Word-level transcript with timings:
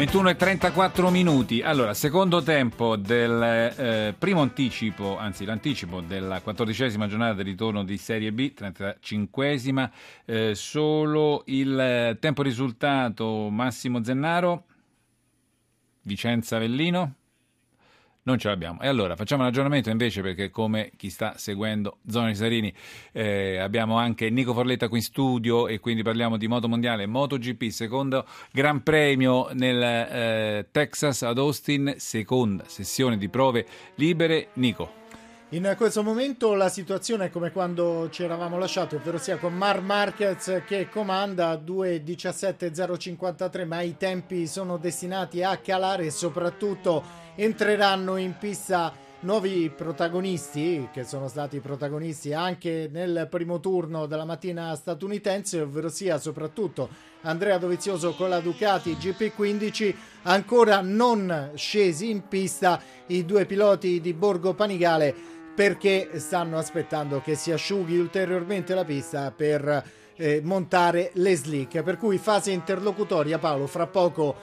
21 0.00 0.30
e 0.30 0.36
34 0.36 1.10
minuti. 1.10 1.60
Allora, 1.60 1.92
secondo 1.92 2.42
tempo 2.42 2.96
del 2.96 3.42
eh, 3.42 4.14
primo 4.18 4.40
anticipo, 4.40 5.18
anzi 5.18 5.44
l'anticipo 5.44 6.00
della 6.00 6.40
quattordicesima 6.40 7.06
giornata 7.06 7.34
del 7.34 7.44
ritorno 7.44 7.84
di 7.84 7.98
Serie 7.98 8.32
B, 8.32 8.54
35esima, 8.58 9.90
eh, 10.24 10.54
solo 10.54 11.42
il 11.48 11.78
eh, 11.78 12.16
tempo 12.18 12.40
risultato 12.40 13.50
Massimo 13.50 14.02
Zennaro, 14.02 14.64
Vicenza 16.04 16.56
Avellino. 16.56 17.16
Non 18.22 18.38
ce 18.38 18.48
l'abbiamo. 18.48 18.80
E 18.80 18.86
allora 18.86 19.16
facciamo 19.16 19.42
un 19.42 19.48
aggiornamento 19.48 19.88
invece 19.88 20.20
perché 20.20 20.50
come 20.50 20.90
chi 20.96 21.08
sta 21.08 21.34
seguendo 21.36 21.98
Zona 22.06 22.32
Sarini 22.34 22.72
eh, 23.12 23.56
abbiamo 23.56 23.96
anche 23.96 24.28
Nico 24.28 24.52
Forletta 24.52 24.88
qui 24.88 24.98
in 24.98 25.04
studio 25.04 25.66
e 25.66 25.80
quindi 25.80 26.02
parliamo 26.02 26.36
di 26.36 26.46
moto 26.46 26.68
mondiale, 26.68 27.06
MotoGP, 27.06 27.68
secondo 27.68 28.26
Gran 28.52 28.82
Premio 28.82 29.48
nel 29.52 29.82
eh, 29.82 30.68
Texas 30.70 31.22
ad 31.22 31.38
Austin, 31.38 31.94
seconda 31.96 32.64
sessione 32.66 33.16
di 33.16 33.28
prove 33.28 33.66
libere. 33.94 34.48
Nico. 34.54 34.98
In 35.52 35.74
questo 35.76 36.04
momento 36.04 36.54
la 36.54 36.68
situazione 36.68 37.24
è 37.24 37.30
come 37.30 37.50
quando 37.50 38.08
ci 38.12 38.22
eravamo 38.22 38.56
lasciati, 38.56 38.94
ovvero 38.94 39.18
sia 39.18 39.36
con 39.36 39.52
Mar 39.52 39.82
Marquez 39.82 40.62
che 40.64 40.88
comanda 40.88 41.54
2.17.053, 41.54 43.66
ma 43.66 43.80
i 43.80 43.96
tempi 43.96 44.46
sono 44.46 44.76
destinati 44.76 45.42
a 45.42 45.56
calare 45.56 46.04
e 46.04 46.12
soprattutto 46.12 47.02
entreranno 47.34 48.16
in 48.16 48.36
pista 48.38 48.94
nuovi 49.22 49.68
protagonisti 49.74 50.88
che 50.92 51.02
sono 51.02 51.26
stati 51.26 51.58
protagonisti 51.58 52.32
anche 52.32 52.88
nel 52.88 53.26
primo 53.28 53.58
turno 53.58 54.06
della 54.06 54.24
mattina 54.24 54.72
statunitense, 54.76 55.62
ovvero 55.62 55.88
sia 55.88 56.18
soprattutto 56.18 56.88
Andrea 57.22 57.58
Dovizioso 57.58 58.14
con 58.14 58.28
la 58.28 58.38
Ducati 58.38 58.92
GP15, 58.92 59.94
ancora 60.22 60.80
non 60.80 61.50
scesi 61.56 62.08
in 62.08 62.28
pista 62.28 62.80
i 63.06 63.24
due 63.24 63.46
piloti 63.46 64.00
di 64.00 64.12
Borgo 64.12 64.54
Panigale 64.54 65.38
perché 65.54 66.18
stanno 66.18 66.58
aspettando 66.58 67.20
che 67.20 67.34
si 67.34 67.52
asciughi 67.52 67.98
ulteriormente 67.98 68.74
la 68.74 68.84
pista 68.84 69.30
per 69.30 69.84
eh, 70.16 70.40
montare 70.42 71.10
le 71.14 71.36
slick. 71.36 71.82
Per 71.82 71.96
cui 71.96 72.18
fase 72.18 72.50
interlocutoria, 72.50 73.38
Paolo, 73.38 73.66
fra 73.66 73.86
poco 73.86 74.34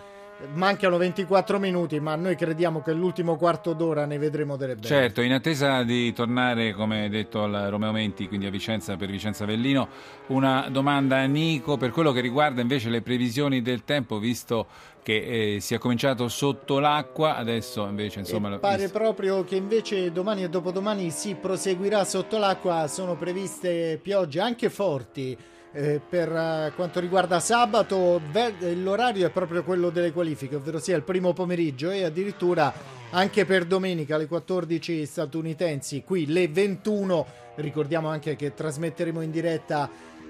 mancano 0.54 0.98
24 0.98 1.60
minuti, 1.60 2.00
ma 2.00 2.16
noi 2.16 2.36
crediamo 2.36 2.82
che 2.82 2.94
l'ultimo 2.94 3.36
quarto 3.38 3.74
d'ora 3.74 4.06
ne 4.06 4.18
vedremo 4.18 4.56
delle 4.56 4.76
belle. 4.76 4.88
Certo, 4.88 5.22
in 5.22 5.34
attesa 5.34 5.84
di 5.84 6.14
tornare, 6.14 6.74
come 6.74 7.10
detto 7.10 7.44
al 7.44 7.68
Romeo 7.70 7.92
Menti, 7.92 8.28
quindi 8.28 8.46
a 8.46 8.52
Vicenza 8.52 8.96
per 8.96 9.10
Vicenza 9.10 9.44
Avellino, 9.44 9.88
una 10.28 10.68
domanda 10.70 11.18
a 11.18 11.26
Nico 11.26 11.78
per 11.78 11.92
quello 11.92 12.12
che 12.12 12.22
riguarda 12.22 12.62
invece 12.62 12.90
le 12.90 13.02
previsioni 13.02 13.62
del 13.62 13.84
tempo, 13.84 14.20
visto 14.20 14.68
che 15.02 15.56
eh, 15.56 15.60
si 15.62 15.74
è 15.74 15.78
cominciato 15.78 16.28
sotto 16.28 16.80
l'acqua, 16.80 17.38
adesso 17.38 17.88
invece 17.88 18.20
insomma... 18.20 18.54
E 18.54 18.60
pare 18.60 18.90
proprio 18.90 19.44
che 19.46 19.56
invece 19.56 20.12
domani 20.12 20.44
e 20.44 20.50
dopodomani 20.50 21.10
si 21.12 21.36
proseguirà 21.36 22.04
sotto 22.04 22.38
l'acqua, 22.38 22.88
sono 22.88 23.16
previste 23.16 24.00
piogge 24.02 24.42
anche 24.42 24.70
forti 24.70 25.38
eh, 25.78 26.00
per 26.00 26.32
uh, 26.32 26.76
quanto 26.76 27.00
riguarda 27.00 27.40
sabato, 27.40 28.20
l'orario 28.74 29.28
è 29.28 29.30
proprio 29.30 29.64
quello 29.64 29.92
delle 29.92 30.12
qualifiche, 30.12 30.56
ovvero 30.56 30.80
sia 30.80 30.96
il 30.96 31.04
primo 31.04 31.34
pomeriggio 31.34 31.92
e 31.92 32.04
addirittura 32.04 32.74
anche 33.12 33.46
per 33.46 33.66
domenica 33.66 34.16
alle 34.16 34.26
14 34.26 35.06
statunitensi, 35.06 36.04
qui 36.04 36.26
le 36.26 36.48
21. 36.48 37.26
Ricordiamo 37.58 38.08
anche 38.08 38.36
che 38.36 38.56
trasmetteremo 38.56 39.22
in 39.22 39.30
diretta 39.30 39.88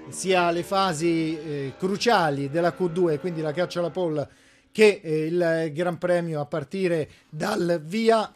sia 0.10 0.52
le 0.52 0.64
fasi 0.64 1.40
eh, 1.40 1.74
cruciali 1.78 2.50
della 2.50 2.76
Q2, 2.78 3.18
quindi 3.20 3.40
la 3.40 3.54
caccia 3.54 3.80
alla 3.80 3.90
pole, 3.90 4.28
che 4.74 5.00
eh, 5.02 5.26
il 5.28 5.72
Gran 5.74 5.98
Premio 5.98 6.42
a 6.42 6.46
partire 6.46 7.10
dal 7.30 7.80
via. 7.86 8.34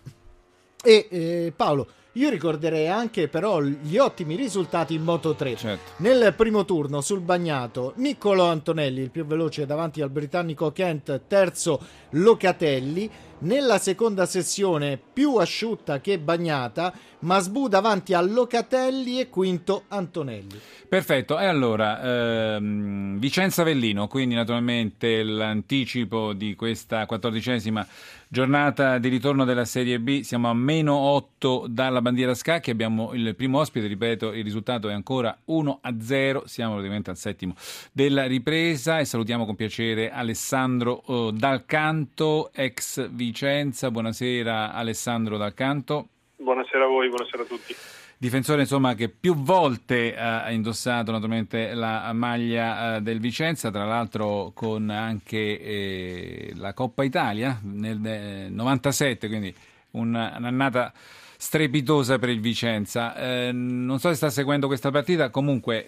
E 0.84 1.08
eh, 1.12 1.54
Paolo, 1.54 1.88
io 2.14 2.30
ricorderei 2.30 2.90
anche 2.90 3.30
però 3.30 3.62
gli 3.62 3.98
ottimi 3.98 4.36
risultati 4.36 4.94
in 4.94 5.04
Moto 5.04 5.34
3. 5.34 5.56
Certo. 5.56 5.92
Nel 5.98 6.34
primo 6.36 6.66
turno 6.66 7.00
sul 7.00 7.22
bagnato, 7.22 7.94
Niccolo 7.98 8.44
Antonelli, 8.44 9.02
il 9.02 9.12
più 9.12 9.26
veloce 9.26 9.66
davanti 9.66 10.02
al 10.02 10.10
britannico 10.10 10.72
Kent, 10.72 11.22
terzo 11.28 11.80
Locatelli. 12.12 13.10
Nella 13.42 13.80
seconda 13.80 14.28
sessione 14.28 15.00
più 15.02 15.38
asciutta 15.38 16.00
che 16.00 16.20
bagnata, 16.20 16.94
Masbu 17.22 17.68
davanti 17.68 18.14
a 18.14 18.22
Locatelli 18.22 19.20
e 19.20 19.30
quinto 19.30 19.86
Antonelli. 19.88 20.60
Perfetto, 20.88 21.40
e 21.40 21.46
allora 21.46 22.56
ehm, 22.56 23.18
Vicenza 23.18 23.62
Avellino, 23.62 24.08
quindi 24.08 24.36
naturalmente 24.36 25.24
l'anticipo 25.24 26.34
di 26.34 26.54
questa 26.54 27.06
quattordicesima 27.06 27.88
giornata 28.28 28.98
di 28.98 29.10
ritorno 29.10 29.44
della 29.44 29.66
Serie 29.66 30.00
B, 30.00 30.22
siamo 30.22 30.50
a 30.50 30.54
meno 30.54 30.96
8 30.96 31.66
dalla 31.70 32.02
bandiera 32.02 32.34
scacchi, 32.34 32.72
abbiamo 32.72 33.14
il 33.14 33.36
primo 33.36 33.60
ospite, 33.60 33.88
ripeto 33.88 34.34
il 34.34 34.44
risultato 34.44 34.88
è 34.90 34.94
ancora 34.94 35.38
1 35.46 35.80
a 35.82 35.96
0, 36.00 36.44
siamo 36.46 36.74
praticamente 36.74 37.10
al 37.10 37.18
settimo 37.18 37.56
della 37.92 38.26
ripresa 38.26 39.00
e 39.00 39.06
salutiamo 39.06 39.46
con 39.46 39.56
piacere 39.56 40.12
Alessandro 40.12 41.04
oh, 41.06 41.32
Dalcanto, 41.32 42.52
ex 42.54 43.10
Vicenza, 43.32 43.90
buonasera 43.90 44.74
Alessandro 44.74 45.38
Dalcanto. 45.38 46.10
Buonasera 46.36 46.84
a 46.84 46.88
voi, 46.88 47.08
buonasera 47.08 47.44
a 47.44 47.46
tutti 47.46 47.74
difensore 48.22 48.62
insomma, 48.62 48.94
che 48.94 49.10
più 49.10 49.34
volte 49.34 50.16
ha 50.16 50.52
indossato 50.52 51.12
naturalmente 51.12 51.74
la 51.74 52.14
maglia 52.14 52.98
eh, 52.98 53.02
del 53.02 53.20
Vicenza, 53.20 53.72
tra 53.72 53.84
l'altro 53.84 54.52
con 54.54 54.92
anche 54.92 55.60
eh, 55.60 56.52
la 56.58 56.76
Coppa 56.76 57.04
Italia 57.04 57.60
nel 57.64 58.52
97, 58.52 59.28
quindi 59.28 59.52
un'annata 59.92 60.94
strepitosa 61.42 62.20
per 62.20 62.30
il 62.30 62.40
Vicenza. 62.40 63.16
Eh, 63.16 63.52
non 63.52 63.98
so 63.98 64.10
se 64.10 64.16
sta 64.16 64.30
seguendo 64.30 64.68
questa 64.68 64.92
partita, 64.92 65.32
comunque 65.32 65.88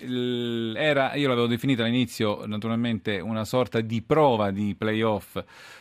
era, 0.75 1.13
io 1.13 1.27
l'avevo 1.27 1.45
definita 1.45 1.83
all'inizio 1.83 2.47
naturalmente 2.47 3.19
una 3.19 3.45
sorta 3.45 3.79
di 3.79 4.01
prova 4.01 4.49
di 4.49 4.73
playoff 4.75 5.39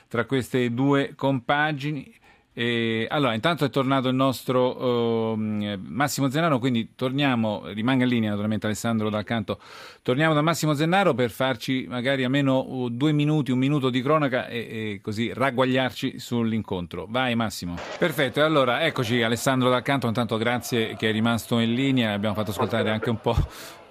tra 0.09 0.27
queste 0.27 0.75
due 0.75 1.15
compagini. 1.17 2.15
E, 2.55 3.07
allora, 3.09 3.33
intanto 3.35 3.65
è 3.65 3.71
tornato 3.71 4.09
il 4.09 4.15
nostro 4.15 5.33
uh, 5.33 5.37
Massimo 5.37 6.29
Zennaro, 6.29 6.59
quindi 6.59 6.91
torniamo, 6.95 7.63
rimanga 7.67 8.05
in 8.05 8.11
linea 8.11 8.29
naturalmente 8.31 8.67
Alessandro 8.67 9.09
dal 9.09 9.25
canto, 9.25 9.59
torniamo 10.03 10.35
da 10.35 10.43
Massimo 10.43 10.75
Zennaro 10.75 11.15
per 11.15 11.31
farci 11.31 11.87
magari 11.89 12.25
almeno 12.25 12.89
due 12.91 13.13
minuti, 13.13 13.53
un 13.53 13.59
minuto 13.59 13.89
di 13.89 14.03
cronaca 14.03 14.49
e, 14.49 14.59
e, 14.59 15.01
così 15.03 15.33
ragguagliarci 15.33 16.19
sull'incontro. 16.19 17.07
Vai 17.09 17.35
Massimo. 17.35 17.77
Perfetto, 17.99 18.41
e 18.41 18.43
allora 18.43 18.83
eccoci 18.83 19.23
Alessandro 19.23 19.71
dal 19.71 19.83
canto, 19.83 20.07
intanto 20.07 20.37
grazie 20.37 20.95
che 20.97 21.09
è 21.09 21.13
rimasto 21.13 21.59
in 21.59 21.73
linea, 21.73 22.13
abbiamo 22.13 22.35
fatto 22.35 22.51
ascoltare 22.51 22.91
anche 22.91 23.09
un 23.09 23.21
po' 23.21 23.37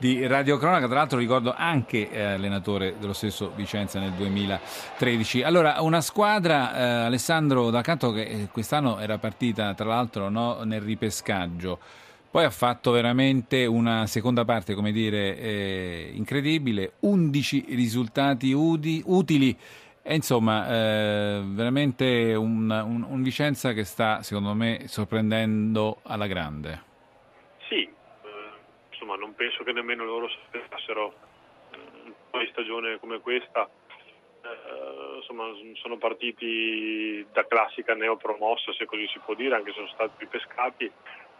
di 0.02 0.26
Radio 0.26 0.58
Cronaca, 0.58 0.88
tra 0.88 0.96
l'altro 0.96 1.20
ricordo 1.20 1.54
anche 1.56 2.10
eh, 2.10 2.24
allenatore 2.24 2.96
dello 3.00 3.14
stesso 3.14 3.52
Vicenza 3.56 4.00
nel 4.00 4.14
2013. 4.14 5.44
Allora, 5.44 5.80
una 5.82 6.02
squadra, 6.02 6.76
eh, 6.76 6.84
Alessandro 7.06 7.70
D'Accanto, 7.70 8.12
che 8.12 8.24
eh, 8.24 8.48
quest'anno 8.52 8.98
era 8.98 9.20
partita 9.20 9.76
tra 9.76 9.86
l'altro 9.86 10.30
no, 10.30 10.64
nel 10.64 10.82
ripescaggio, 10.82 11.78
poi 12.32 12.46
ha 12.46 12.50
fatto 12.50 12.90
veramente 12.90 13.68
una 13.68 14.08
seconda 14.08 14.44
parte, 14.44 14.74
come 14.74 14.92
dire, 14.92 15.38
eh, 15.38 16.12
incredibile, 16.16 16.94
11 17.02 17.66
risultati 17.70 18.54
udi, 18.54 19.04
utili. 19.06 19.56
E 20.02 20.16
insomma, 20.16 20.68
eh, 20.68 21.44
veramente 21.46 22.34
un, 22.34 22.72
un, 22.72 23.06
un 23.08 23.22
Vicenza 23.22 23.74
che 23.74 23.84
sta, 23.84 24.24
secondo 24.24 24.56
me, 24.56 24.86
sorprendendo 24.88 26.00
alla 26.02 26.26
grande 26.26 26.90
penso 29.42 29.64
che 29.64 29.72
nemmeno 29.72 30.06
loro 30.06 30.28
aspettassero 30.28 31.14
mm, 31.76 32.12
una 32.30 32.48
stagione 32.52 33.00
come 33.00 33.20
questa. 33.20 33.68
Eh, 34.44 35.16
insomma, 35.16 35.46
sono 35.82 35.98
partiti 35.98 37.26
da 37.32 37.48
classica 37.48 37.96
neopromossa, 37.96 38.72
se 38.74 38.86
così 38.86 39.08
si 39.08 39.18
può 39.18 39.34
dire, 39.34 39.56
anche 39.56 39.72
se 39.72 39.78
sono 39.78 39.88
stati 39.88 40.28
pescati. 40.28 40.92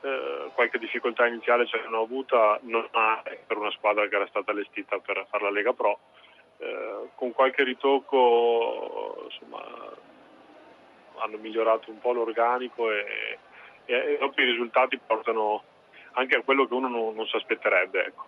Eh, 0.02 0.50
qualche 0.56 0.80
difficoltà 0.80 1.28
iniziale 1.28 1.68
ce 1.68 1.78
l'hanno 1.78 2.02
avuta, 2.02 2.58
non 2.64 2.90
per 3.46 3.58
una 3.58 3.70
squadra 3.70 4.08
che 4.08 4.16
era 4.16 4.28
stata 4.28 4.50
allestita 4.50 4.98
per 4.98 5.28
fare 5.30 5.44
la 5.44 5.52
Lega 5.52 5.74
Pro. 5.74 6.00
Eh, 6.58 7.10
con 7.14 7.34
qualche 7.34 7.64
ritocco 7.64 9.28
insomma, 9.30 9.64
hanno 11.18 11.38
migliorato 11.38 11.92
un 11.92 12.00
po' 12.00 12.14
l'organico 12.14 12.92
e, 12.92 13.38
e, 13.86 14.18
e 14.20 14.32
i 14.42 14.46
risultati 14.46 14.98
portano 14.98 15.70
anche 16.14 16.36
a 16.36 16.42
quello 16.42 16.66
che 16.68 16.74
uno 16.74 16.88
non, 16.88 17.16
non 17.16 17.26
si 17.28 17.36
aspetterebbe. 17.36 18.06
Ecco. 18.06 18.26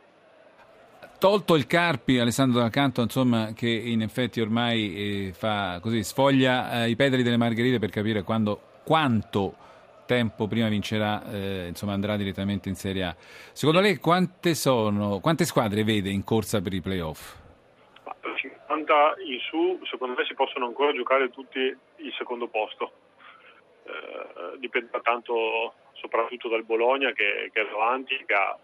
Tolto 1.20 1.56
il 1.56 1.68
Carpi, 1.68 2.20
Alessandro 2.20 2.60
D'Alcanto, 2.60 3.02
insomma, 3.02 3.54
che 3.56 3.70
in 3.70 4.02
effetti 4.02 4.42
ormai 4.42 5.28
eh, 5.28 5.34
fa 5.34 5.80
così, 5.82 6.04
sfoglia 6.04 6.84
eh, 6.84 6.90
i 6.90 6.96
pedali 6.96 7.24
delle 7.24 7.38
margherite 7.38 7.80
per 7.80 7.92
capire 7.92 8.24
quando, 8.24 8.60
quanto 8.84 9.56
tempo 10.06 10.48
prima 10.48 10.68
vincerà, 10.68 11.24
eh, 11.32 11.68
insomma 11.68 11.94
andrà 11.94 12.18
direttamente 12.18 12.68
in 12.68 12.76
Serie 12.76 13.04
A. 13.04 13.16
Secondo 13.54 13.80
lei 13.80 13.98
quante 13.98 14.54
sono, 14.54 15.20
quante 15.20 15.46
squadre 15.46 15.84
vede 15.84 16.10
in 16.10 16.26
corsa 16.26 16.62
per 16.62 16.74
i 16.74 16.82
playoff? 16.82 17.42
50 18.36 19.16
in 19.26 19.40
su, 19.40 19.80
secondo 19.84 20.16
me 20.18 20.26
si 20.26 20.34
possono 20.34 20.66
ancora 20.66 20.94
giocare 20.94 21.30
tutti 21.30 21.60
il 21.60 22.14
secondo 22.18 22.48
posto. 22.48 22.92
Eh, 23.86 24.58
dipende 24.60 24.90
tanto 25.02 25.74
soprattutto 25.94 26.50
dal 26.50 26.64
Bologna 26.64 27.12
che, 27.12 27.50
che 27.54 27.62
è 27.62 27.66
davanti, 27.66 28.24
che 28.26 28.34
ha 28.34 28.58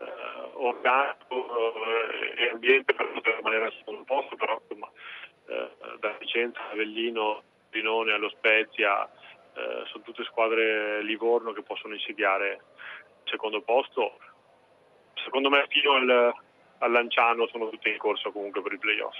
eh, 0.00 0.50
organico 0.54 1.84
eh, 1.86 2.42
e 2.42 2.48
ambiente 2.50 2.94
per 2.94 3.10
poter 3.12 3.36
rimanere 3.36 3.66
al 3.66 3.74
secondo 3.78 4.04
posto, 4.04 4.36
però 4.36 4.60
insomma, 4.60 4.90
eh, 5.46 5.70
da 5.98 6.16
Vicenza, 6.18 6.70
Avellino, 6.70 7.42
Rinone 7.70 8.12
allo 8.12 8.28
Spezia 8.30 9.04
eh, 9.54 9.84
sono 9.86 10.02
tutte 10.04 10.24
squadre 10.24 11.02
Livorno 11.02 11.52
che 11.52 11.62
possono 11.62 11.94
insidiare 11.94 12.52
il 13.24 13.30
secondo 13.30 13.62
posto. 13.62 14.18
Secondo 15.24 15.50
me 15.50 15.66
fino 15.68 15.92
al, 15.92 16.34
al 16.78 16.90
Lanciano 16.90 17.46
sono 17.46 17.68
tutte 17.68 17.90
in 17.90 17.98
corsa 17.98 18.30
comunque 18.30 18.62
per 18.62 18.72
i 18.72 18.78
playoff. 18.78 19.16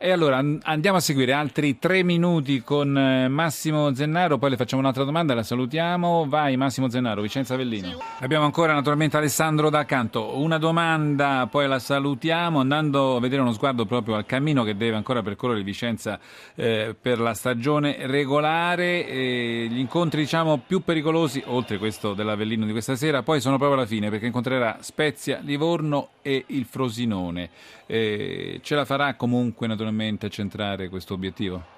E 0.00 0.12
allora 0.12 0.40
andiamo 0.62 0.98
a 0.98 1.00
seguire 1.00 1.32
altri 1.32 1.76
tre 1.80 2.04
minuti 2.04 2.62
con 2.62 2.96
eh, 2.96 3.26
Massimo 3.26 3.92
Zennaro, 3.92 4.38
poi 4.38 4.50
le 4.50 4.56
facciamo 4.56 4.80
un'altra 4.80 5.02
domanda, 5.02 5.34
la 5.34 5.42
salutiamo. 5.42 6.24
Vai 6.28 6.56
Massimo 6.56 6.88
Zennaro, 6.88 7.20
Vicenza 7.20 7.54
Avellino. 7.54 7.98
Abbiamo 8.20 8.44
ancora 8.44 8.74
naturalmente 8.74 9.16
Alessandro 9.16 9.70
D'Accanto. 9.70 10.38
Una 10.38 10.56
domanda, 10.58 11.48
poi 11.50 11.66
la 11.66 11.80
salutiamo, 11.80 12.60
andando 12.60 13.16
a 13.16 13.20
vedere 13.20 13.42
uno 13.42 13.50
sguardo 13.50 13.86
proprio 13.86 14.14
al 14.14 14.24
cammino 14.24 14.62
che 14.62 14.76
deve 14.76 14.94
ancora 14.94 15.20
percorrere 15.20 15.64
Vicenza 15.64 16.20
eh, 16.54 16.94
per 16.98 17.18
la 17.18 17.34
stagione 17.34 17.96
regolare. 18.02 19.04
E 19.04 19.66
gli 19.68 19.80
incontri 19.80 20.20
diciamo 20.20 20.62
più 20.64 20.84
pericolosi, 20.84 21.42
oltre 21.46 21.76
questo 21.76 22.14
dell'Avellino 22.14 22.66
di 22.66 22.70
questa 22.70 22.94
sera, 22.94 23.24
poi 23.24 23.40
sono 23.40 23.56
proprio 23.56 23.76
alla 23.76 23.88
fine 23.88 24.10
perché 24.10 24.26
incontrerà 24.26 24.76
Spezia, 24.78 25.40
Livorno 25.42 26.10
e 26.22 26.44
il 26.46 26.66
Frosinone. 26.66 27.50
Eh, 27.90 28.60
ce 28.62 28.74
la 28.74 28.84
farà 28.84 29.14
comunque 29.14 29.66
naturalmente 29.66 29.86
a 30.26 30.30
centrare 30.30 30.88
questo 30.88 31.14
obiettivo? 31.14 31.76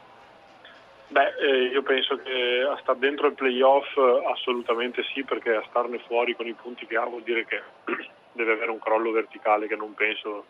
Beh, 1.09 1.35
eh, 1.41 1.63
io 1.73 1.83
penso 1.83 2.17
che 2.19 2.65
a 2.69 2.79
star 2.83 2.97
dentro 2.97 3.27
il 3.27 3.35
playoff 3.35 3.97
assolutamente 4.33 5.03
sì, 5.13 5.25
perché 5.25 5.57
a 5.57 5.65
starne 5.69 5.99
fuori 6.07 6.37
con 6.37 6.47
i 6.47 6.55
punti 6.55 6.87
che 6.87 6.97
ha 6.97 7.05
vuol 7.05 7.23
dire 7.23 7.45
che 7.45 7.63
deve 8.33 8.53
avere 8.53 8.71
un 8.71 8.79
crollo 8.79 9.11
verticale 9.11 9.67
che 9.67 9.75
non 9.75 9.95
penso 9.95 10.47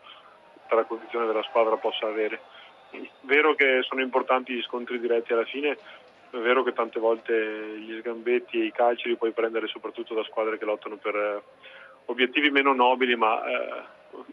tra 0.67 0.75
la 0.75 0.85
condizione 0.85 1.25
della 1.25 1.43
squadra 1.43 1.77
possa 1.77 2.05
avere. 2.05 2.41
Vero 3.21 3.55
che 3.55 3.81
sono 3.83 4.01
importanti 4.01 4.53
gli 4.53 4.61
scontri 4.61 4.99
diretti 4.99 5.33
alla 5.33 5.45
fine, 5.45 5.77
è 6.31 6.37
vero 6.37 6.63
che 6.63 6.73
tante 6.73 6.99
volte 6.99 7.77
gli 7.77 7.97
sgambetti 7.99 8.61
e 8.61 8.65
i 8.65 8.71
calci 8.71 9.09
li 9.09 9.17
puoi 9.17 9.31
prendere 9.31 9.67
soprattutto 9.67 10.13
da 10.13 10.23
squadre 10.23 10.57
che 10.57 10.65
lottano 10.65 10.95
per 10.95 11.15
eh, 11.15 11.41
obiettivi 12.05 12.49
meno 12.49 12.73
nobili 12.73 13.15
ma 13.15 13.43
eh, 13.43 13.83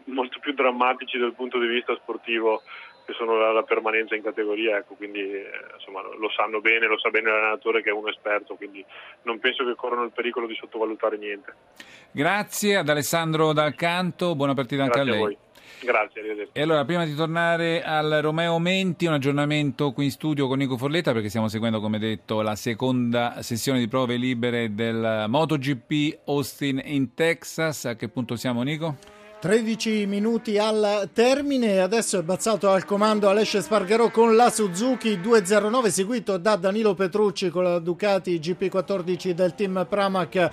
molto 0.05 0.39
più 0.39 0.53
drammatici 0.53 1.17
dal 1.17 1.33
punto 1.33 1.59
di 1.59 1.67
vista 1.67 1.95
sportivo 1.95 2.61
che 3.09 3.15
sono 3.15 3.39
la, 3.39 3.51
la 3.51 3.63
permanenza 3.63 4.13
in 4.13 4.21
categoria, 4.21 4.77
ecco, 4.77 4.93
quindi 4.93 5.19
eh, 5.19 5.49
insomma, 5.73 6.01
lo 6.01 6.29
sanno 6.29 6.61
bene, 6.61 6.85
lo 6.85 6.99
sa 6.99 7.09
bene 7.09 7.31
l'allenatore 7.31 7.81
che 7.81 7.89
è 7.89 7.93
un 7.93 8.07
esperto, 8.07 8.53
quindi 8.53 8.85
non 9.23 9.39
penso 9.39 9.65
che 9.65 9.73
corrano 9.73 10.03
il 10.03 10.11
pericolo 10.11 10.45
di 10.45 10.53
sottovalutare 10.53 11.17
niente. 11.17 11.53
Grazie 12.11 12.75
ad 12.75 12.87
Alessandro 12.87 13.51
Dal 13.51 13.73
Canto, 13.73 14.35
buona 14.35 14.53
partita 14.53 14.83
Grazie 14.83 15.01
anche 15.01 15.11
a 15.11 15.13
lei. 15.13 15.23
A 15.23 15.25
voi. 15.25 15.37
Grazie, 15.81 16.19
arrivederci. 16.19 16.51
E 16.53 16.61
allora, 16.61 16.85
prima 16.85 17.05
di 17.05 17.15
tornare 17.15 17.81
al 17.81 18.19
Romeo 18.21 18.59
Menti, 18.59 19.05
un 19.05 19.13
aggiornamento 19.13 19.91
qui 19.91 20.05
in 20.05 20.11
studio 20.11 20.47
con 20.47 20.57
Nico 20.57 20.77
Forletta, 20.77 21.11
perché 21.13 21.29
stiamo 21.29 21.47
seguendo, 21.47 21.79
come 21.79 21.97
detto, 21.97 22.41
la 22.41 22.55
seconda 22.55 23.41
sessione 23.41 23.79
di 23.79 23.87
prove 23.87 24.17
libere 24.17 24.75
del 24.75 25.25
MotoGP 25.27 26.19
Austin 26.25 26.81
in 26.83 27.13
Texas. 27.15 27.85
A 27.85 27.95
che 27.95 28.09
punto 28.09 28.35
siamo, 28.35 28.61
Nico? 28.61 28.97
13 29.39 30.05
minuti 30.05 30.57
al 30.57 31.09
termine, 31.13 31.79
adesso 31.79 32.19
è 32.19 32.21
balzato 32.23 32.71
al 32.71 32.83
comando 32.83 33.29
Alesce 33.29 33.61
Spargarò 33.61 34.11
con 34.11 34.35
la 34.35 34.49
Suzuki 34.49 35.21
209 35.21 35.89
seguito 35.89 36.37
da 36.37 36.57
Danilo 36.57 36.93
Petrucci 36.93 37.47
con 37.47 37.63
la 37.63 37.79
Ducati 37.79 38.37
GP14 38.37 39.31
del 39.31 39.55
team 39.55 39.85
Pramac 39.87 40.49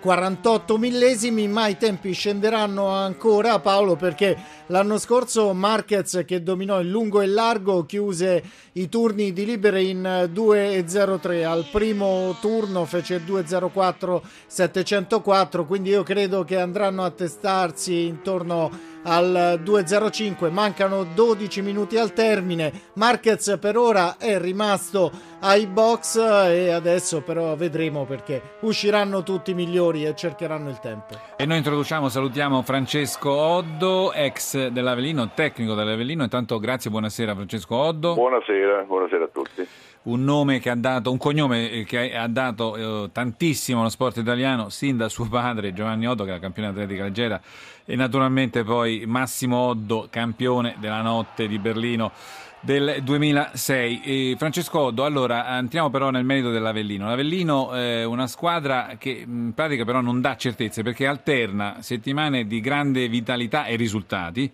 48 0.00 0.78
millesimi, 0.78 1.48
ma 1.48 1.66
i 1.66 1.76
tempi 1.76 2.12
scenderanno 2.12 2.88
ancora 2.88 3.58
Paolo 3.58 3.94
perché 3.94 4.34
l'anno 4.68 4.96
scorso 4.96 5.52
Marquez 5.52 6.22
che 6.26 6.42
dominò 6.42 6.80
il 6.80 6.88
lungo 6.88 7.20
e 7.20 7.26
il 7.26 7.34
largo 7.34 7.84
chiuse 7.84 8.42
i 8.72 8.88
turni 8.88 9.34
di 9.34 9.44
libere 9.44 9.82
in 9.82 10.00
2.03 10.32 11.44
al 11.44 11.66
primo 11.70 12.34
turno 12.40 12.86
fece 12.86 13.22
2.04 13.22 14.20
704 14.46 15.66
quindi 15.66 15.90
io 15.90 16.02
credo 16.02 16.44
che 16.44 16.58
andranno 16.58 17.04
a 17.04 17.10
testarsi 17.10 18.13
intorno 18.14 18.70
al 19.04 19.60
2.05 19.62 20.50
mancano 20.50 21.04
12 21.04 21.62
minuti 21.62 21.98
al 21.98 22.12
termine. 22.12 22.72
Marquez 22.94 23.58
per 23.60 23.76
ora 23.76 24.16
è 24.18 24.38
rimasto 24.38 25.10
ai 25.40 25.66
box 25.66 26.16
e 26.16 26.70
adesso 26.70 27.20
però 27.20 27.54
vedremo 27.54 28.04
perché 28.04 28.56
usciranno 28.60 29.22
tutti 29.22 29.50
i 29.50 29.54
migliori 29.54 30.06
e 30.06 30.14
cercheranno 30.14 30.70
il 30.70 30.78
tempo. 30.78 31.14
E 31.36 31.44
noi 31.44 31.58
introduciamo 31.58 32.08
salutiamo 32.08 32.62
Francesco 32.62 33.30
Oddo 33.30 34.12
ex 34.12 34.68
dell'Avellino 34.68 35.32
tecnico 35.34 35.74
dell'Avellino. 35.74 36.22
Intanto 36.22 36.58
grazie 36.58 36.90
buonasera 36.90 37.34
Francesco 37.34 37.76
Oddo. 37.76 38.14
Buonasera 38.14 38.84
buonasera 38.84 39.24
a 39.24 39.28
tutti 39.28 39.68
un 40.04 40.24
nome 40.24 40.58
che 40.58 40.70
ha 40.70 40.74
dato, 40.74 41.10
un 41.10 41.18
cognome 41.18 41.84
che 41.86 42.14
ha 42.14 42.26
dato 42.26 43.04
eh, 43.04 43.10
tantissimo 43.12 43.80
allo 43.80 43.88
sport 43.88 44.18
italiano, 44.18 44.68
sin 44.68 44.96
da 44.96 45.08
suo 45.08 45.28
padre 45.28 45.72
Giovanni 45.72 46.06
Oddo, 46.06 46.24
che 46.24 46.30
era 46.30 46.38
campione 46.40 46.68
atletica 46.68 47.04
leggera, 47.04 47.40
e 47.84 47.96
naturalmente 47.96 48.64
poi 48.64 49.04
Massimo 49.06 49.58
Oddo, 49.58 50.08
campione 50.10 50.76
della 50.78 51.00
notte 51.00 51.46
di 51.46 51.58
Berlino 51.58 52.12
del 52.60 53.00
2006. 53.02 54.00
E 54.02 54.34
Francesco 54.36 54.78
Oddo, 54.80 55.04
allora 55.04 55.56
entriamo 55.58 55.90
però 55.90 56.10
nel 56.10 56.24
merito 56.24 56.50
dell'Avellino. 56.50 57.06
L'Avellino 57.06 57.72
è 57.72 58.04
una 58.04 58.26
squadra 58.26 58.96
che 58.98 59.24
in 59.26 59.52
pratica 59.54 59.84
però 59.84 60.00
non 60.00 60.20
dà 60.20 60.36
certezze 60.36 60.82
perché 60.82 61.06
alterna 61.06 61.76
settimane 61.80 62.46
di 62.46 62.60
grande 62.60 63.08
vitalità 63.08 63.64
e 63.66 63.76
risultati 63.76 64.50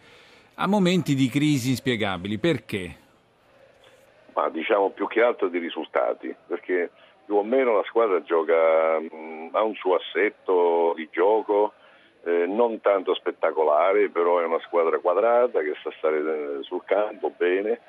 a 0.54 0.66
momenti 0.66 1.14
di 1.14 1.28
crisi 1.28 1.70
inspiegabili. 1.70 2.38
Perché? 2.38 2.99
Ma 4.40 4.48
diciamo 4.48 4.90
più 4.90 5.06
che 5.06 5.22
altro 5.22 5.48
di 5.48 5.58
risultati, 5.58 6.34
perché 6.46 6.90
più 7.26 7.36
o 7.36 7.42
meno 7.42 7.76
la 7.76 7.84
squadra 7.84 8.22
gioca, 8.22 8.98
mh, 8.98 9.50
ha 9.52 9.62
un 9.62 9.74
suo 9.74 9.96
assetto 9.96 10.94
di 10.96 11.08
gioco, 11.12 11.74
eh, 12.24 12.46
non 12.46 12.80
tanto 12.80 13.14
spettacolare, 13.14 14.08
però 14.08 14.40
è 14.40 14.44
una 14.44 14.60
squadra 14.60 14.98
quadrata 14.98 15.60
che 15.60 15.74
sa 15.82 15.90
stare 15.98 16.18
eh, 16.18 16.62
sul 16.62 16.82
campo 16.84 17.32
bene, 17.36 17.80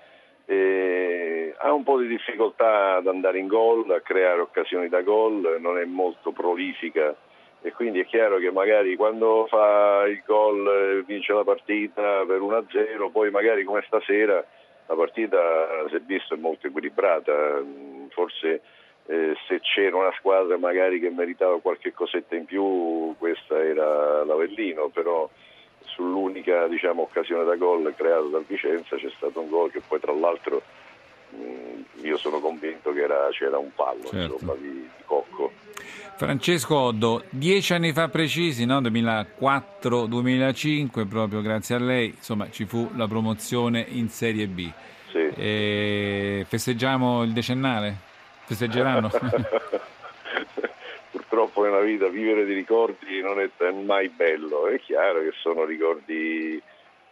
e 0.46 1.56
ha 1.58 1.72
un 1.72 1.84
po' 1.84 1.98
di 2.00 2.08
difficoltà 2.08 2.96
ad 2.96 3.08
andare 3.08 3.40
in 3.40 3.48
gol, 3.48 3.90
a 3.92 4.02
creare 4.02 4.42
occasioni 4.42 4.90
da 4.90 5.02
gol, 5.02 5.58
non 5.60 5.78
è 5.78 5.86
molto 5.86 6.32
prolifica. 6.32 7.16
E 7.64 7.72
quindi 7.74 8.00
è 8.00 8.06
chiaro 8.06 8.40
che 8.40 8.52
magari 8.52 8.96
quando 8.96 9.46
fa 9.48 10.04
il 10.08 10.24
gol 10.26 10.68
eh, 10.68 11.04
vince 11.04 11.32
la 11.32 11.44
partita 11.44 12.26
per 12.26 12.40
1-0, 12.40 13.12
poi 13.12 13.30
magari 13.30 13.64
come 13.64 13.84
stasera 13.86 14.44
la 14.92 14.98
partita 14.98 15.40
si 15.88 15.96
è 15.96 16.00
visto 16.02 16.34
è 16.34 16.38
molto 16.38 16.68
equilibrata, 16.68 17.64
forse 18.10 18.62
eh, 19.06 19.34
se 19.48 19.62
c'era 19.62 19.96
una 19.96 20.14
squadra 20.18 20.58
magari 20.58 21.00
che 21.00 21.10
meritava 21.10 21.62
qualche 21.62 21.94
cosetta 21.94 22.36
in 22.36 22.44
più 22.44 23.16
questa 23.18 23.58
era 23.58 24.26
l'Avellino, 24.26 24.90
però 24.90 25.30
sull'unica 25.80 26.68
diciamo, 26.68 27.04
occasione 27.04 27.46
da 27.46 27.56
gol 27.56 27.94
creata 27.96 28.28
dal 28.28 28.44
Vicenza 28.46 28.98
c'è 28.98 29.10
stato 29.16 29.40
un 29.40 29.50
gol 29.50 29.72
che 29.72 29.82
poi 29.88 30.00
tra 30.00 30.14
l'altro 30.14 30.62
io 32.08 32.18
sono 32.18 32.40
convinto 32.40 32.94
che 32.94 33.02
era, 33.02 33.28
c'era 33.32 33.58
un 33.58 33.72
fallo 33.74 34.08
certo. 34.08 34.34
insomma, 34.34 34.54
di, 34.56 34.70
di 34.70 34.88
Cocco. 35.06 35.52
Francesco 36.16 36.78
Oddo, 36.78 37.24
dieci 37.30 37.74
anni 37.74 37.92
fa 37.94 38.10
precisi, 38.10 38.66
no? 38.66 38.82
2004-2005, 38.82 41.08
proprio 41.08 41.42
grazie 41.42 41.76
a 41.76 41.80
lei, 41.80 42.10
insomma, 42.10 42.50
ci 42.52 42.66
fu 42.66 42.92
la 42.96 43.08
promozione 43.08 43.86
in 43.90 44.10
Serie 44.10 44.48
B. 44.48 44.70
Sì. 45.10 45.30
E 45.36 46.46
festeggiamo 46.48 47.24
il 47.24 47.32
decennale? 47.34 47.96
Festeggeranno? 48.46 49.10
Purtroppo 51.12 51.64
nella 51.64 51.82
vita 51.82 52.08
vivere 52.08 52.46
di 52.46 52.54
ricordi 52.54 53.20
non 53.22 53.40
è 53.40 53.50
mai 53.84 54.10
bello, 54.10 54.68
è 54.68 54.80
chiaro 54.80 55.22
che 55.22 55.32
sono 55.42 55.66
ricordi 55.66 56.62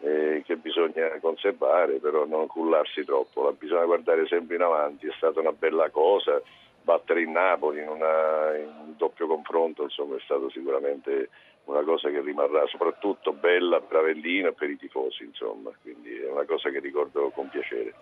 eh, 0.01 0.43
che 0.45 0.55
bisogna 0.55 1.09
conservare, 1.21 1.99
però 1.99 2.25
non 2.25 2.47
cullarsi 2.47 3.03
troppo, 3.03 3.53
bisogna 3.57 3.85
guardare 3.85 4.27
sempre 4.27 4.55
in 4.55 4.61
avanti, 4.61 5.07
è 5.07 5.13
stata 5.17 5.39
una 5.39 5.51
bella 5.51 5.89
cosa 5.89 6.41
battere 6.81 7.21
in 7.21 7.31
Napoli 7.31 7.81
in, 7.81 7.87
una, 7.87 8.55
in 8.57 8.69
un 8.87 8.93
doppio 8.97 9.27
confronto 9.27 9.83
insomma, 9.83 10.15
è 10.15 10.21
stato 10.23 10.49
sicuramente 10.49 11.29
una 11.65 11.83
cosa 11.83 12.09
che 12.09 12.21
rimarrà 12.21 12.65
soprattutto 12.67 13.31
bella 13.31 13.79
per 13.79 13.97
Avellino 13.97 14.47
e 14.47 14.53
per 14.53 14.69
i 14.71 14.77
tifosi, 14.77 15.23
insomma, 15.23 15.69
quindi 15.81 16.17
è 16.17 16.31
una 16.31 16.45
cosa 16.45 16.69
che 16.69 16.79
ricordo 16.79 17.29
con 17.29 17.47
piacere. 17.49 17.93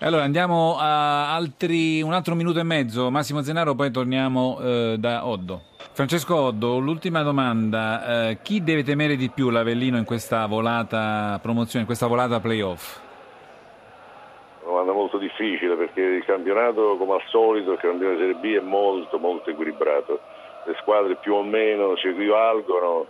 Allora 0.00 0.24
andiamo 0.24 0.76
a 0.78 1.34
altri, 1.34 2.00
un 2.00 2.14
altro 2.14 2.34
minuto 2.34 2.58
e 2.58 2.64
mezzo, 2.64 3.10
Massimo 3.10 3.42
Zenaro, 3.42 3.74
poi 3.74 3.90
torniamo 3.90 4.58
eh, 4.60 4.96
da 4.98 5.26
Oddo. 5.26 5.69
Francesco 5.92 6.36
Oddo, 6.36 6.78
l'ultima 6.78 7.22
domanda, 7.22 8.28
eh, 8.28 8.38
chi 8.42 8.62
deve 8.62 8.84
temere 8.84 9.16
di 9.16 9.28
più 9.28 9.50
l'Avellino 9.50 9.98
in 9.98 10.04
questa 10.04 10.46
volata 10.46 11.38
promozione, 11.42 11.80
in 11.80 11.86
questa 11.86 12.06
volata 12.06 12.38
playoff? 12.38 13.00
Una 14.62 14.70
domanda 14.70 14.92
molto 14.92 15.18
difficile 15.18 15.74
perché 15.74 16.00
il 16.00 16.24
campionato 16.24 16.96
come 16.96 17.14
al 17.14 17.22
solito, 17.26 17.72
il 17.72 17.78
campionato 17.78 18.18
di 18.20 18.32
Serie 18.32 18.40
B 18.40 18.62
è 18.62 18.64
molto 18.64 19.18
molto 19.18 19.50
equilibrato, 19.50 20.20
le 20.64 20.76
squadre 20.80 21.16
più 21.16 21.34
o 21.34 21.42
meno 21.42 21.96
si 21.96 22.06
equivalgono 22.06 23.06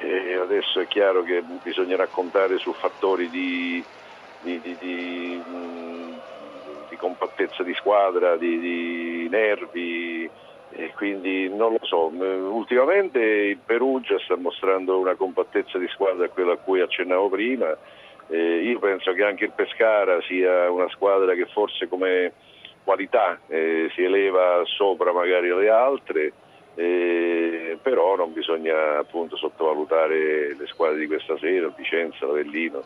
e 0.00 0.34
adesso 0.34 0.80
è 0.80 0.86
chiaro 0.88 1.22
che 1.22 1.42
bisognerà 1.62 2.06
contare 2.06 2.58
su 2.58 2.72
fattori 2.72 3.30
di, 3.30 3.82
di, 4.42 4.60
di, 4.60 4.76
di 4.78 5.42
di 6.88 6.96
compattezza 6.96 7.62
di 7.62 7.74
squadra, 7.74 8.36
di 8.36 9.28
nervi 9.30 10.28
e 10.76 10.92
quindi 10.94 11.48
non 11.48 11.72
lo 11.72 11.78
so, 11.82 12.06
ultimamente 12.06 13.18
il 13.18 13.58
Perugia 13.64 14.18
sta 14.18 14.36
mostrando 14.36 14.98
una 14.98 15.14
compattezza 15.14 15.78
di 15.78 15.88
squadra, 15.88 16.28
quella 16.28 16.52
a 16.52 16.58
cui 16.58 16.80
accennavo 16.80 17.30
prima, 17.30 17.74
eh, 18.28 18.62
io 18.62 18.78
penso 18.78 19.12
che 19.12 19.24
anche 19.24 19.44
il 19.44 19.52
Pescara 19.52 20.20
sia 20.22 20.70
una 20.70 20.88
squadra 20.90 21.34
che 21.34 21.46
forse 21.46 21.88
come 21.88 22.32
qualità 22.84 23.40
eh, 23.48 23.90
si 23.94 24.02
eleva 24.02 24.62
sopra 24.64 25.12
magari 25.12 25.48
le 25.48 25.70
altre, 25.70 26.32
eh, 26.74 27.78
però 27.80 28.16
non 28.16 28.34
bisogna 28.34 28.98
appunto 28.98 29.36
sottovalutare 29.36 30.54
le 30.56 30.66
squadre 30.66 30.98
di 30.98 31.06
questa 31.06 31.38
sera, 31.38 31.72
Vicenza, 31.74 32.26
Avellino 32.26 32.84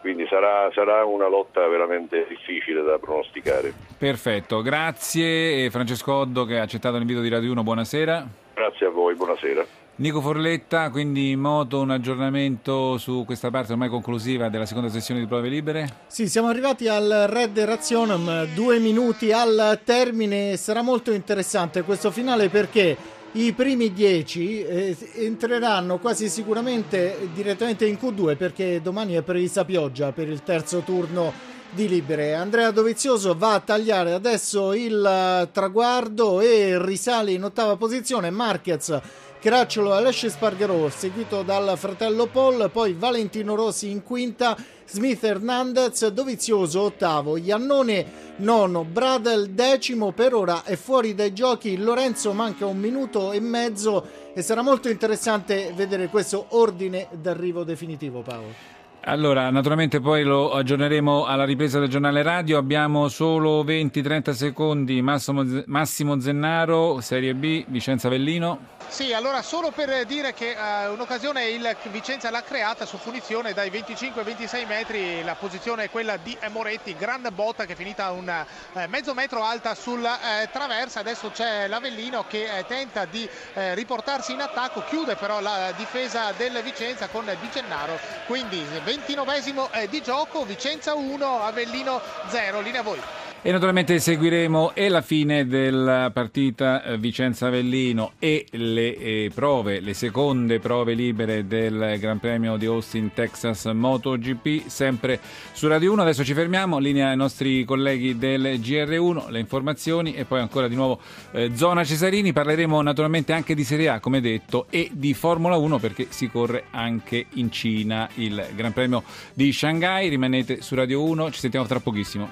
quindi 0.00 0.26
sarà, 0.28 0.70
sarà, 0.72 1.04
una 1.04 1.28
lotta 1.28 1.66
veramente 1.66 2.26
difficile 2.28 2.82
da 2.82 2.98
pronosticare. 2.98 3.72
Perfetto, 3.98 4.62
grazie 4.62 5.68
Francesco 5.70 6.12
Oddo 6.12 6.44
che 6.44 6.58
ha 6.58 6.62
accettato 6.62 6.98
l'invito 6.98 7.20
di 7.20 7.28
Radio 7.28 7.50
1, 7.52 7.62
buonasera. 7.62 8.26
Grazie 8.54 8.86
a 8.86 8.90
voi, 8.90 9.14
buonasera. 9.14 9.84
Nico 9.98 10.20
Forletta, 10.20 10.90
quindi 10.90 11.30
in 11.30 11.40
moto 11.40 11.80
un 11.80 11.90
aggiornamento 11.90 12.98
su 12.98 13.24
questa 13.24 13.50
parte 13.50 13.72
ormai 13.72 13.88
conclusiva 13.88 14.50
della 14.50 14.66
seconda 14.66 14.90
sessione 14.90 15.20
di 15.20 15.26
prove 15.26 15.48
libere? 15.48 15.88
Sì, 16.06 16.28
siamo 16.28 16.48
arrivati 16.48 16.86
al 16.86 17.24
Red 17.30 17.58
Razionum, 17.58 18.44
due 18.52 18.78
minuti 18.78 19.32
al 19.32 19.80
termine, 19.84 20.58
sarà 20.58 20.82
molto 20.82 21.12
interessante 21.12 21.80
questo 21.80 22.10
finale 22.10 22.50
perché 22.50 22.94
i 23.36 23.52
primi 23.52 23.92
10 23.92 24.62
eh, 24.62 24.96
entreranno 25.16 25.98
quasi 25.98 26.30
sicuramente 26.30 27.28
direttamente 27.34 27.84
in 27.84 27.98
Q2 28.00 28.34
perché 28.34 28.80
domani 28.80 29.12
è 29.12 29.22
prevista 29.22 29.64
pioggia 29.64 30.12
per 30.12 30.28
il 30.28 30.42
terzo 30.42 30.80
turno 30.80 31.32
di 31.70 31.86
libere. 31.86 32.34
Andrea 32.34 32.70
Dovizioso 32.70 33.36
va 33.36 33.54
a 33.54 33.60
tagliare 33.60 34.12
adesso 34.12 34.72
il 34.72 34.94
uh, 34.94 35.50
traguardo 35.52 36.40
e 36.40 36.82
risale 36.82 37.32
in 37.32 37.44
ottava 37.44 37.76
posizione. 37.76 38.30
Marquez 38.30 38.98
Cracciolo 39.38 39.92
Alesce 39.92 40.30
Spargaro 40.30 40.88
seguito 40.88 41.42
dal 41.42 41.76
fratello 41.76 42.26
Paul, 42.26 42.70
poi 42.72 42.94
Valentino 42.94 43.54
Rossi 43.54 43.90
in 43.90 44.02
quinta, 44.02 44.56
Smith 44.88 45.22
Hernandez 45.24 46.06
Dovizioso 46.08 46.82
ottavo, 46.82 47.36
Iannone 47.36 48.24
nono, 48.36 48.84
Bradel 48.84 49.50
decimo, 49.50 50.12
per 50.12 50.34
ora 50.34 50.62
è 50.64 50.76
fuori 50.76 51.14
dai 51.14 51.32
giochi, 51.32 51.76
Lorenzo 51.76 52.32
manca 52.32 52.66
un 52.66 52.78
minuto 52.78 53.32
e 53.32 53.40
mezzo 53.40 54.06
e 54.32 54.42
sarà 54.42 54.62
molto 54.62 54.88
interessante 54.88 55.72
vedere 55.74 56.08
questo 56.08 56.46
ordine 56.50 57.08
d'arrivo 57.10 57.64
definitivo 57.64 58.22
Paolo. 58.22 58.74
Allora, 59.08 59.50
naturalmente 59.50 60.00
poi 60.00 60.24
lo 60.24 60.52
aggiorneremo 60.52 61.26
alla 61.26 61.44
ripresa 61.44 61.78
del 61.78 61.88
giornale 61.88 62.22
radio. 62.22 62.58
Abbiamo 62.58 63.06
solo 63.06 63.62
20-30 63.62 64.30
secondi. 64.32 65.00
Massimo, 65.00 65.44
Massimo 65.66 66.18
Zennaro, 66.18 67.00
Serie 67.00 67.32
B, 67.34 67.64
Vicenza 67.68 68.08
Avellino. 68.08 68.58
Sì, 68.88 69.12
allora 69.12 69.42
solo 69.42 69.72
per 69.72 70.06
dire 70.06 70.32
che 70.32 70.56
uh, 70.56 70.92
un'occasione 70.92 71.48
il 71.48 71.76
Vicenza 71.90 72.30
l'ha 72.30 72.42
creata 72.42 72.86
su 72.86 72.98
punizione 72.98 73.52
dai 73.52 73.68
25-26 73.68 74.66
metri, 74.66 75.24
la 75.24 75.34
posizione 75.34 75.84
è 75.84 75.90
quella 75.90 76.16
di 76.16 76.36
Moretti, 76.50 76.96
gran 76.96 77.28
botta 77.32 77.66
che 77.66 77.72
è 77.72 77.76
finita 77.76 78.12
un 78.12 78.46
uh, 78.72 78.80
mezzo 78.88 79.12
metro 79.12 79.42
alta 79.42 79.74
sul 79.74 80.00
uh, 80.00 80.48
traversa, 80.50 81.00
adesso 81.00 81.30
c'è 81.30 81.66
l'Avellino 81.66 82.26
che 82.26 82.64
tenta 82.68 83.04
di 83.04 83.28
riportarsi 83.74 84.32
in 84.32 84.40
attacco, 84.40 84.82
chiude 84.84 85.16
però 85.16 85.40
la 85.40 85.72
difesa 85.76 86.32
del 86.32 86.62
Vicenza 86.62 87.08
con 87.08 87.24
Di 87.24 87.50
Gennaro, 87.50 87.98
quindi 88.26 88.64
29 88.84 89.42
di 89.88 90.00
gioco, 90.00 90.44
Vicenza 90.44 90.94
1, 90.94 91.42
Avellino 91.42 92.00
0, 92.28 92.60
linea 92.60 92.80
a 92.80 92.84
voi. 92.84 93.00
E 93.46 93.52
naturalmente 93.52 94.00
seguiremo 94.00 94.74
e 94.74 94.88
la 94.88 95.02
fine 95.02 95.46
della 95.46 96.10
partita 96.12 96.82
eh, 96.82 96.98
Vicenza-Avellino 96.98 98.14
e 98.18 98.44
le 98.50 98.96
eh, 98.96 99.30
prove, 99.32 99.78
le 99.78 99.94
seconde 99.94 100.58
prove 100.58 100.94
libere 100.94 101.46
del 101.46 101.96
Gran 102.00 102.18
Premio 102.18 102.56
di 102.56 102.66
Austin 102.66 103.12
Texas 103.14 103.66
MotoGP, 103.66 104.66
sempre 104.66 105.20
su 105.52 105.68
Radio 105.68 105.92
1. 105.92 106.02
Adesso 106.02 106.24
ci 106.24 106.34
fermiamo, 106.34 106.78
linea 106.78 107.10
ai 107.10 107.16
nostri 107.16 107.64
colleghi 107.64 108.18
del 108.18 108.58
GR1, 108.58 109.30
le 109.30 109.38
informazioni 109.38 110.14
e 110.14 110.24
poi 110.24 110.40
ancora 110.40 110.66
di 110.66 110.74
nuovo 110.74 110.98
eh, 111.30 111.52
Zona 111.54 111.84
Cesarini. 111.84 112.32
Parleremo 112.32 112.82
naturalmente 112.82 113.32
anche 113.32 113.54
di 113.54 113.62
Serie 113.62 113.90
A, 113.90 114.00
come 114.00 114.20
detto, 114.20 114.66
e 114.70 114.90
di 114.92 115.14
Formula 115.14 115.54
1 115.54 115.78
perché 115.78 116.08
si 116.08 116.28
corre 116.28 116.64
anche 116.72 117.26
in 117.34 117.52
Cina 117.52 118.08
il 118.14 118.44
Gran 118.56 118.72
Premio 118.72 119.04
di 119.34 119.52
Shanghai. 119.52 120.08
Rimanete 120.08 120.62
su 120.62 120.74
Radio 120.74 121.04
1, 121.04 121.30
ci 121.30 121.38
sentiamo 121.38 121.64
tra 121.66 121.78
pochissimo. 121.78 122.28